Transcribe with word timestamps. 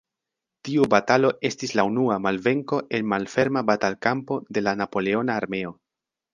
Tiu 0.69 0.87
batalo 0.93 1.29
estis 1.49 1.73
la 1.81 1.85
unua 1.89 2.17
malvenko 2.29 2.81
en 3.01 3.07
malferma 3.13 3.65
batalkampo 3.73 4.41
de 4.59 4.67
la 4.69 4.77
Napoleona 4.83 5.41
armeo. 5.45 5.79